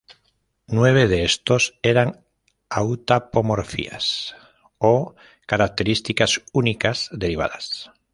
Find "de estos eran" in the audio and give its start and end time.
1.07-2.25